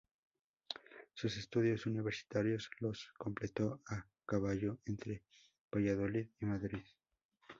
Sus 1.13 1.37
estudios 1.37 1.85
universitarios 1.85 2.71
los 2.79 3.13
completó 3.19 3.81
a 3.85 4.07
caballo 4.25 4.79
entre 4.87 5.21
Valladolid 5.71 6.25
y 6.39 6.45
Madrid. 6.47 6.81